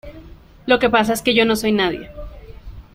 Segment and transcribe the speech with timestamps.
[0.65, 2.09] Lo que pasa es que yo no soy nadie.